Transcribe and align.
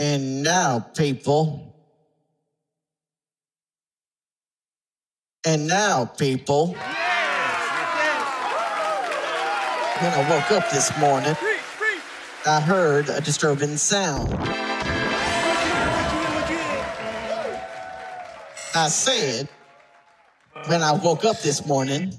And 0.00 0.44
now, 0.44 0.78
people. 0.78 1.74
And 5.44 5.66
now, 5.66 6.04
people. 6.04 6.68
When 6.68 6.76
I 10.12 10.26
woke 10.30 10.52
up 10.52 10.70
this 10.70 10.96
morning, 10.98 11.34
I 12.46 12.60
heard 12.60 13.08
a 13.08 13.20
disturbing 13.20 13.76
sound. 13.76 14.32
I 18.76 18.86
said, 18.88 19.48
when 20.68 20.80
I 20.80 20.92
woke 20.92 21.24
up 21.24 21.40
this 21.40 21.66
morning, 21.66 22.14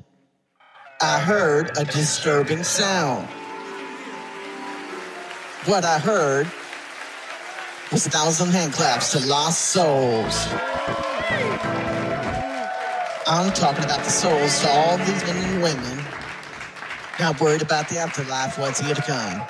I 1.02 1.18
heard 1.18 1.78
a 1.78 1.86
disturbing 1.86 2.66
sound. 2.66 3.26
What 5.64 5.86
I 5.86 5.98
heard 5.98 6.46
was 7.92 8.06
a 8.06 8.10
thousand 8.10 8.50
hand 8.52 8.74
claps 8.74 9.12
to 9.14 9.28
lost 9.28 9.70
souls. 9.70 10.48
I'm 13.28 13.52
talking 13.54 13.84
about 13.84 14.04
the 14.04 14.10
souls 14.10 14.62
to 14.62 14.70
all 14.70 14.98
these 14.98 15.24
men 15.26 15.38
and 15.38 15.64
women 15.64 16.06
not 17.20 17.42
worried 17.42 17.62
about 17.62 17.90
the 17.90 17.98
afterlife, 17.98 18.58
what's 18.58 18.80
here 18.80 18.96
to 18.96 19.02
come. 19.02 19.42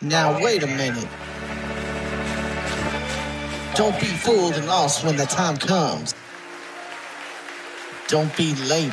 Now, 0.00 0.42
wait 0.42 0.62
a 0.62 0.66
minute. 0.66 1.08
Don't 3.74 3.98
be 4.00 4.06
fooled 4.06 4.54
and 4.54 4.66
lost 4.66 5.04
when 5.04 5.16
the 5.16 5.26
time 5.26 5.56
comes. 5.56 6.14
Don't 8.08 8.34
be 8.36 8.54
late. 8.54 8.92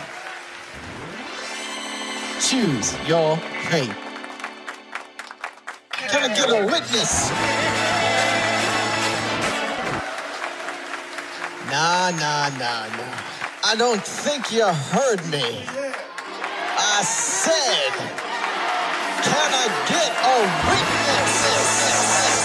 Choose 2.42 2.94
your 3.08 3.38
fate. 3.70 4.07
Can 6.10 6.24
I 6.24 6.34
get 6.34 6.50
a 6.50 6.66
witness? 6.66 7.30
Nah, 11.70 12.12
nah, 12.12 12.50
nah, 12.58 12.88
nah. 12.96 13.18
I 13.66 13.76
don't 13.78 14.02
think 14.02 14.52
you 14.54 14.64
heard 14.66 15.20
me. 15.28 15.66
I 16.80 17.04
said, 17.04 17.94
can 19.24 19.52
I 19.52 19.68
get 19.90 20.12
a 20.24 20.38
witness? 20.70 22.37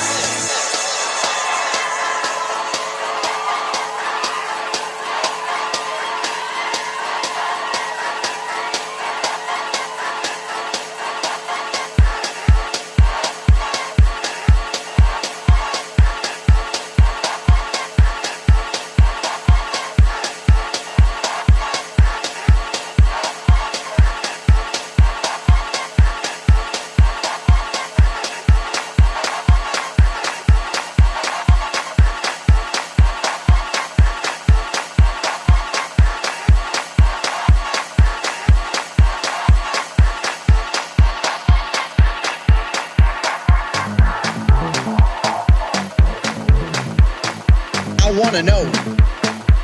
Want 48.32 48.46
to 48.46 48.50
know 48.50 48.64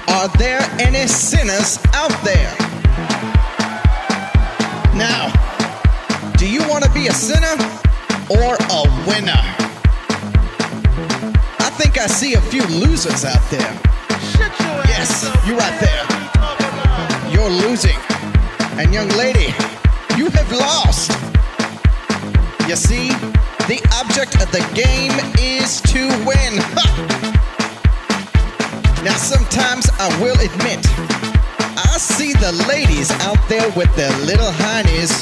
Are 0.09 0.29
there 0.37 0.61
any 0.79 1.07
sinners 1.07 1.79
out 1.95 2.13
there? 2.23 2.53
Now, 4.95 5.33
do 6.37 6.47
you 6.49 6.61
want 6.69 6.85
to 6.85 6.91
be 6.93 7.07
a 7.07 7.13
sinner 7.13 7.55
or 8.29 8.57
a 8.57 8.83
winner? 9.07 9.43
I 11.61 11.71
think 11.79 11.99
I 11.99 12.07
see 12.09 12.35
a 12.35 12.41
few 12.41 12.63
losers 12.67 13.25
out 13.25 13.43
there. 13.51 13.73
Yes, 14.89 15.25
you're 15.47 15.57
right 15.57 15.79
there. 15.81 16.05
You're 17.33 17.51
losing. 17.51 17.99
And 18.79 18.93
young 18.93 19.09
lady, 19.11 19.55
you 20.17 20.29
have 20.31 20.53
lost. 20.53 21.13
You 22.69 22.77
see, 22.77 23.09
the 23.69 23.81
object 24.01 24.35
of 24.43 24.51
the 24.53 24.65
game 24.75 25.13
is 25.39 25.81
to 25.83 26.09
win. 26.27 26.98
Will 30.21 30.39
admit, 30.41 30.81
I 31.79 31.97
see 31.99 32.33
the 32.35 32.53
ladies 32.69 33.11
out 33.23 33.39
there 33.49 33.69
with 33.77 33.95
their 33.95 34.11
little 34.27 34.51
honeys 34.51 35.13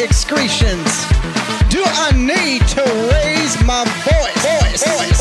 excretions. 0.00 1.06
Do 1.68 1.82
I 1.84 2.12
need 2.14 2.66
to 2.68 2.82
raise 3.12 3.54
my 3.64 3.84
voice? 4.06 4.42
Voice, 4.42 4.82
voice. 4.84 5.20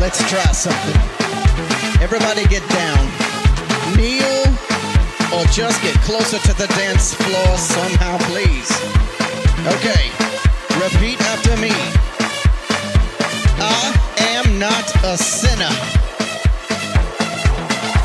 Let's 0.00 0.18
try 0.28 0.52
something. 0.52 1.00
Everybody 2.00 2.46
get 2.46 2.66
down. 2.70 3.04
Kneel 3.96 4.44
or 5.34 5.44
just 5.46 5.82
get 5.82 5.94
closer 6.02 6.38
to 6.38 6.52
the 6.54 6.66
dance 6.78 7.14
floor 7.14 7.56
somehow, 7.56 8.16
please. 8.30 8.70
Okay, 9.76 10.08
repeat 10.80 11.20
after 11.32 11.56
me. 11.56 11.72
I 13.60 13.94
am 14.36 14.58
not 14.58 14.86
a 15.04 15.16
sinner. 15.18 15.74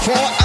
For 0.04 0.43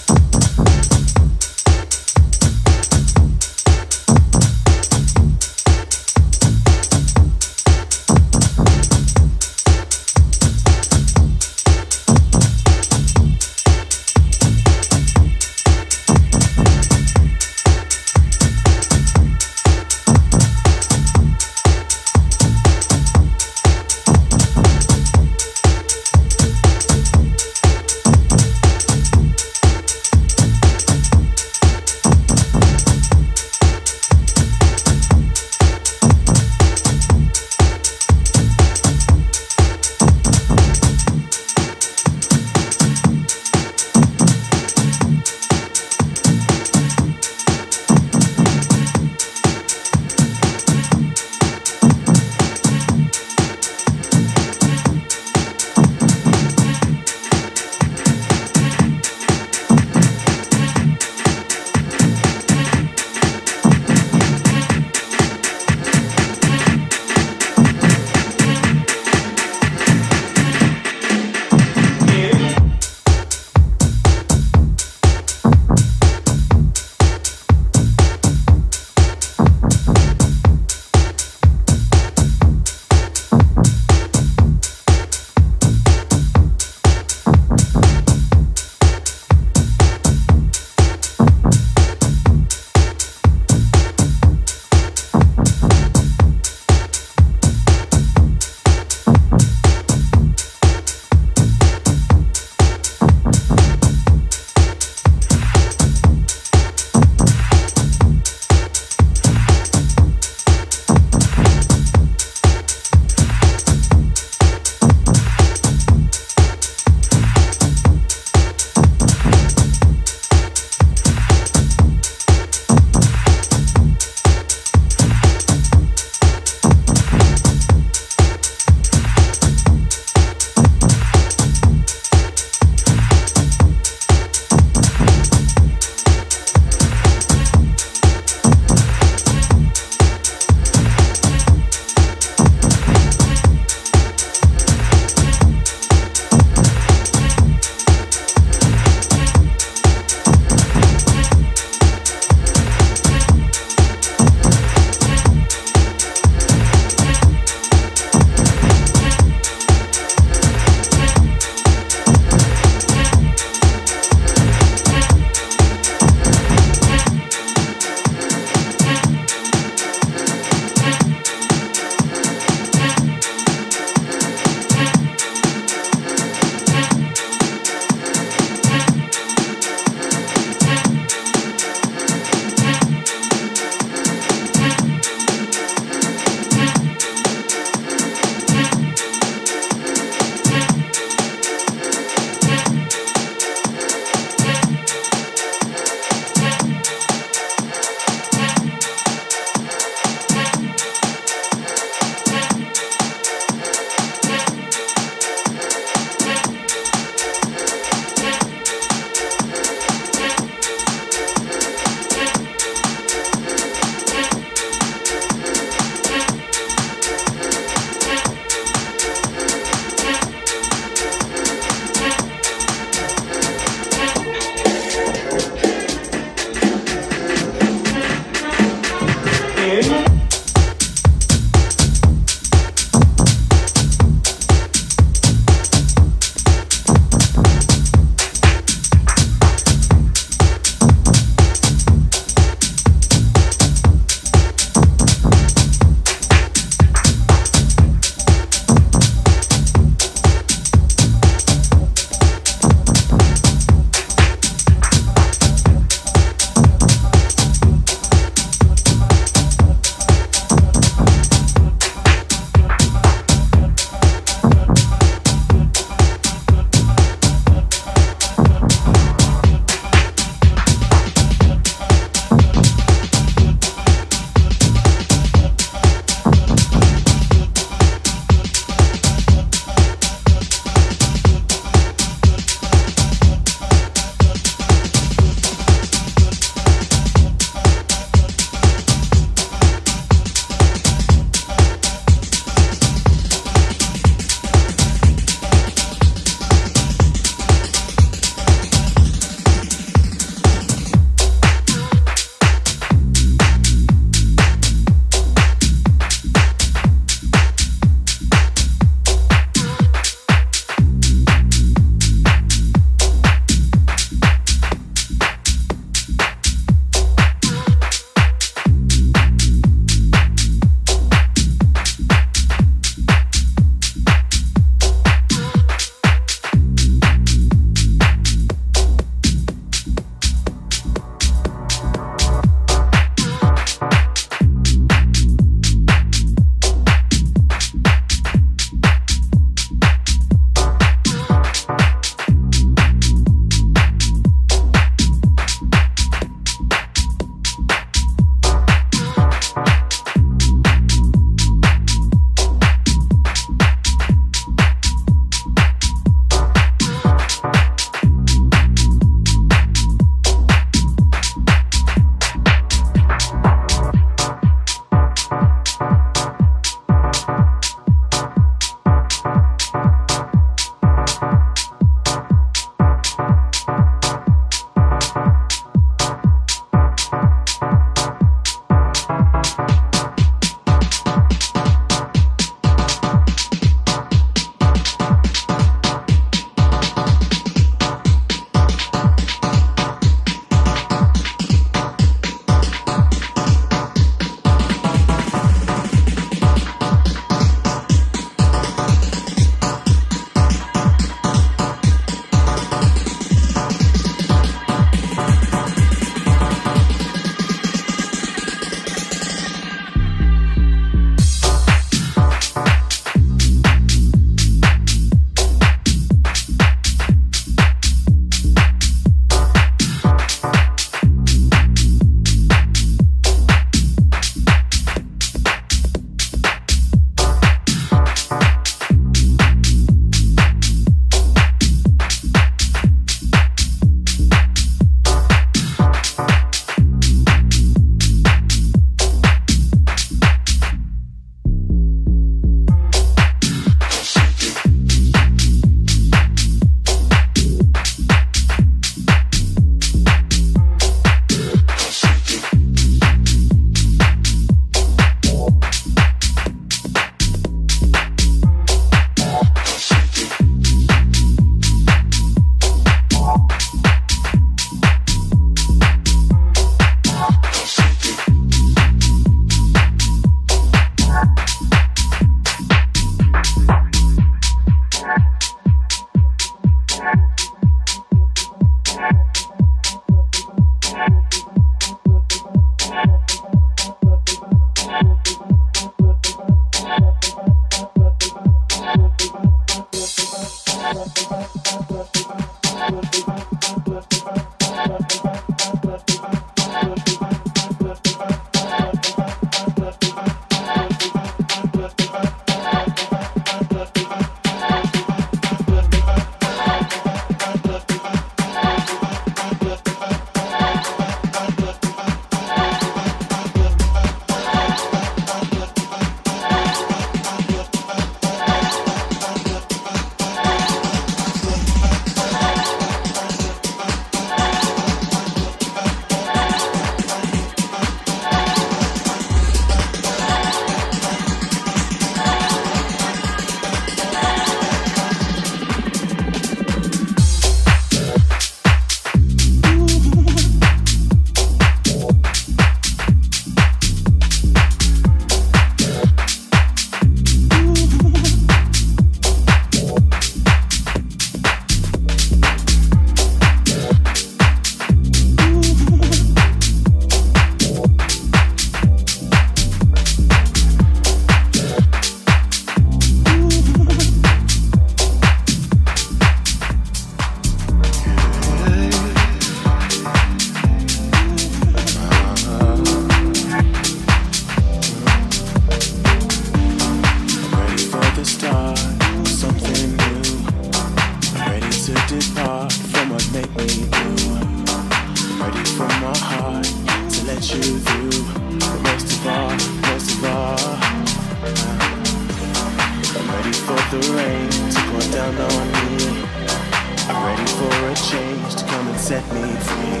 I'm 595.30 597.26
ready 597.26 597.46
for 597.52 597.68
a 597.68 597.94
change 597.94 598.54
to 598.56 598.64
come 598.64 598.88
and 598.88 598.98
set 598.98 599.22
me 599.34 599.42
free. 599.60 600.00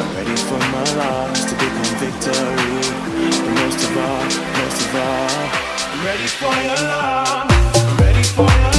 I'm 0.00 0.16
ready 0.16 0.34
for 0.48 0.58
my 0.72 0.84
loss 0.96 1.44
to 1.44 1.54
become 1.54 1.92
victory. 2.00 2.80
But 3.44 3.54
most 3.60 3.84
of 3.84 3.96
all, 3.98 4.24
most 4.58 4.80
of 4.80 4.94
all, 4.96 5.28
I'm 5.92 6.06
ready 6.06 6.26
for 6.26 6.54
your 6.64 6.88
love. 6.88 7.50
I'm 7.76 7.96
ready 7.98 8.22
for 8.22 8.48
your 8.48 8.73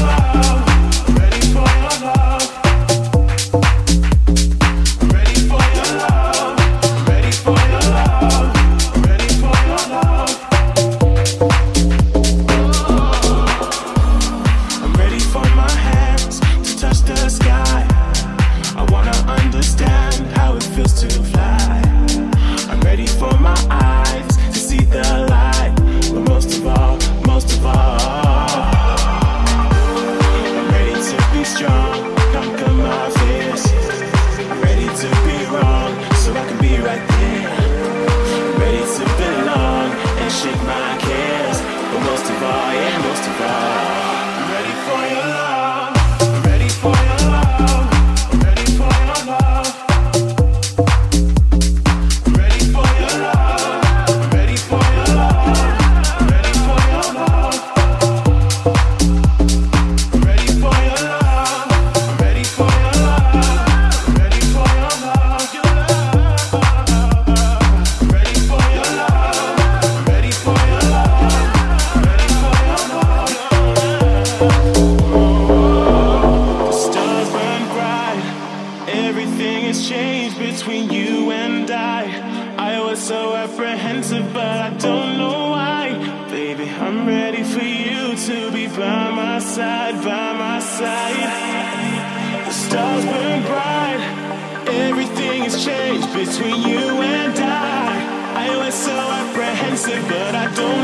between 96.25 96.61
you 96.67 97.01
and 97.01 97.37
I. 97.37 98.47
I 98.47 98.57
was 98.57 98.73
so 98.73 98.91
apprehensive, 98.91 100.07
but 100.07 100.35
I 100.35 100.53
don't. 100.55 100.74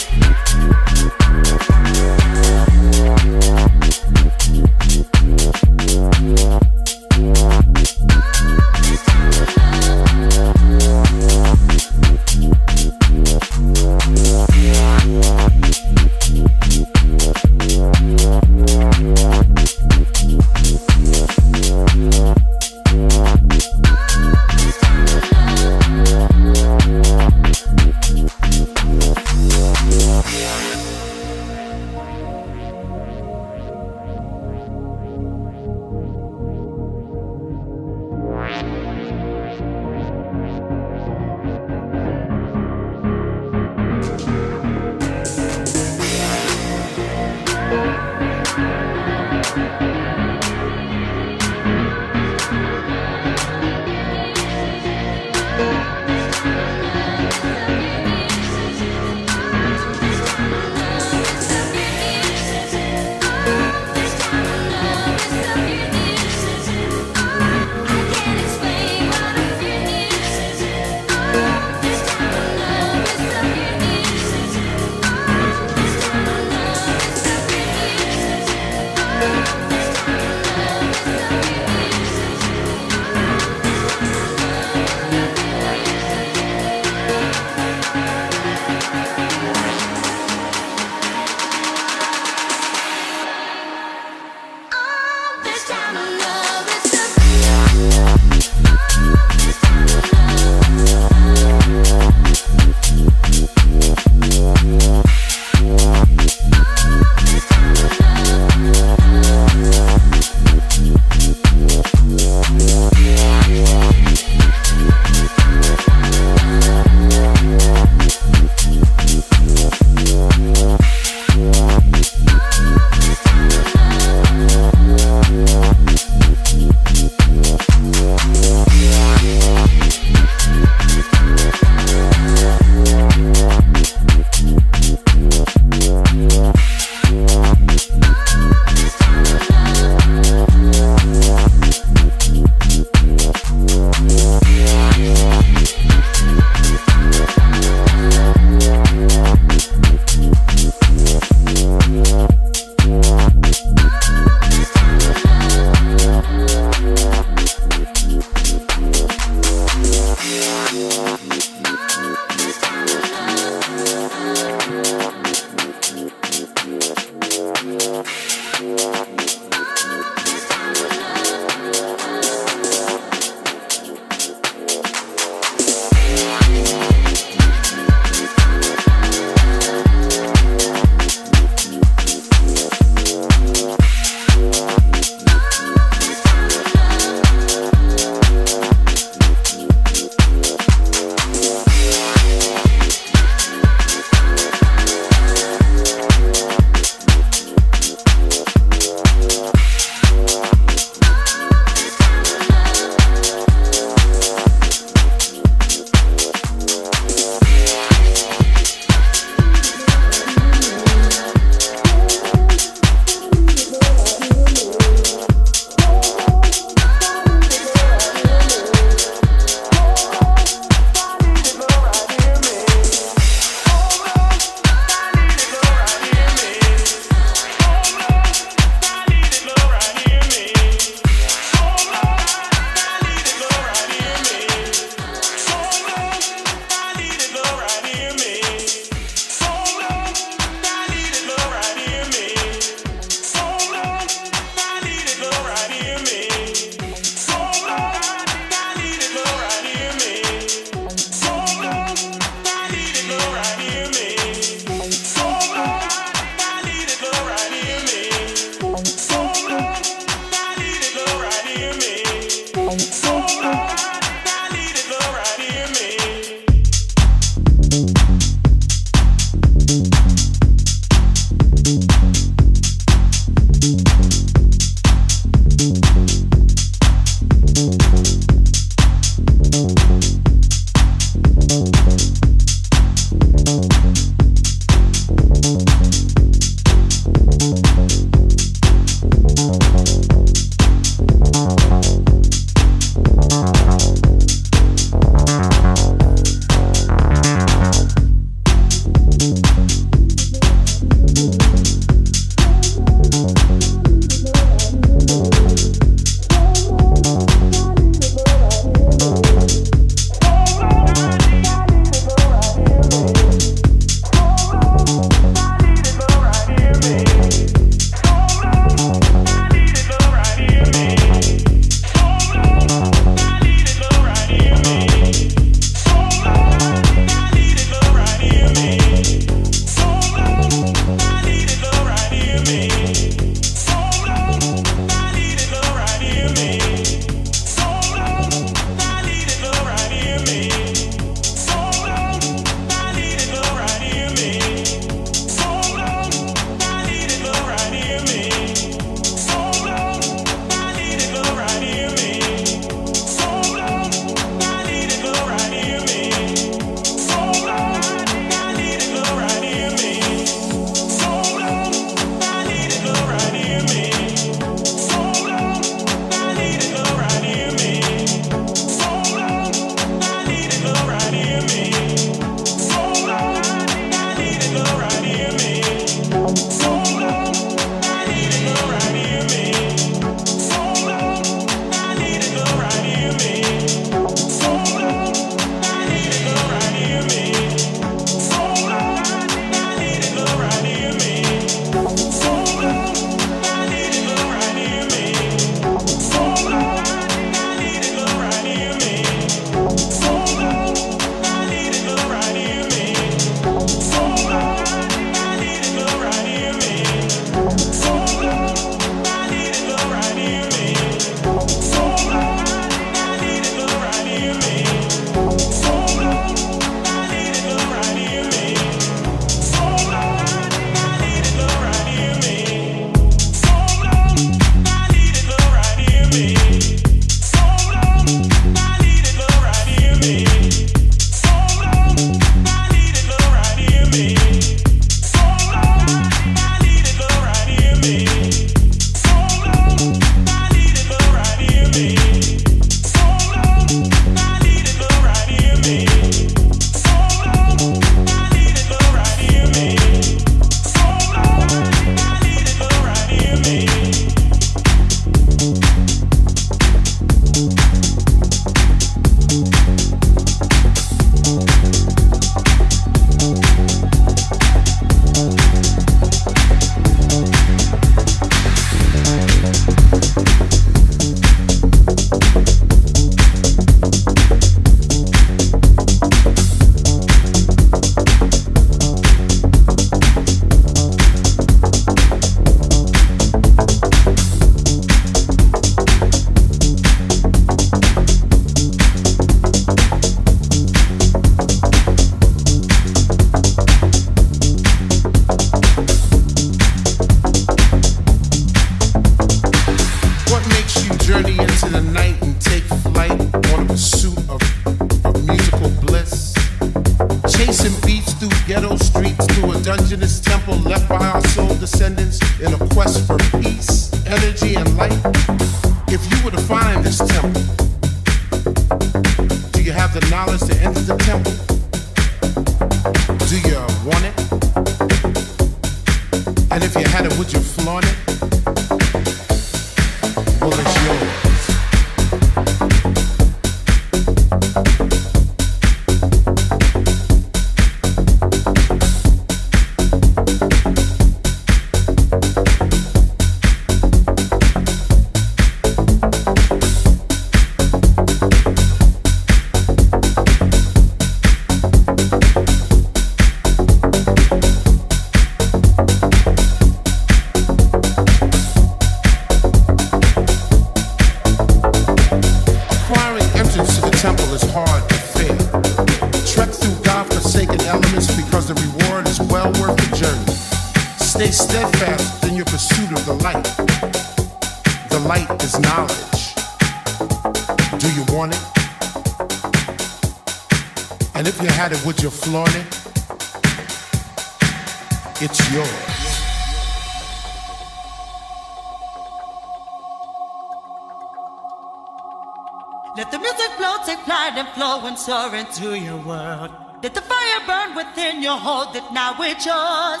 Soar 595.08 595.34
into 595.34 595.78
your 595.78 595.96
world. 595.98 596.50
Let 596.82 596.94
the 596.94 597.00
fire 597.00 597.40
burn 597.46 597.74
within 597.74 598.22
you, 598.22 598.32
hold 598.32 598.76
it 598.76 598.84
now, 598.92 599.16
it's 599.20 599.46
yours. 599.46 600.00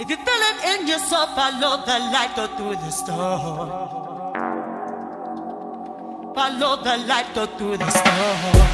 If 0.00 0.08
you 0.10 0.16
feel 0.16 0.42
it 0.50 0.64
in 0.72 0.86
your 0.86 0.98
soul, 0.98 1.26
follow 1.38 1.84
the 1.84 1.98
light, 2.14 2.32
go 2.34 2.46
through 2.56 2.76
the 2.76 2.90
storm. 2.90 3.68
Follow 6.34 6.82
the 6.82 6.96
light, 7.06 7.34
go 7.34 7.44
through 7.46 7.76
the 7.76 7.90
storm. 7.90 8.72